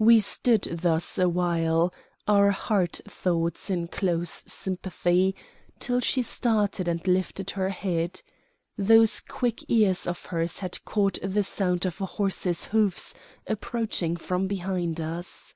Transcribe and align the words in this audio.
We 0.00 0.18
stood 0.18 0.62
thus 0.62 1.16
awhile, 1.16 1.94
our 2.26 2.50
heart 2.50 3.00
thoughts 3.06 3.70
in 3.70 3.86
close 3.86 4.42
sympathy, 4.48 5.36
till 5.78 6.00
she 6.00 6.22
started 6.22 6.88
and 6.88 7.06
lifted 7.06 7.50
her 7.50 7.68
head. 7.68 8.22
Those 8.76 9.20
quick 9.20 9.62
ears 9.70 10.08
of 10.08 10.24
hers 10.24 10.58
had 10.58 10.84
caught 10.84 11.20
the 11.22 11.44
sound 11.44 11.86
of 11.86 12.00
a 12.00 12.06
horse's 12.06 12.64
hoofs 12.64 13.14
approaching 13.46 14.16
from 14.16 14.48
behind 14.48 15.00
us. 15.00 15.54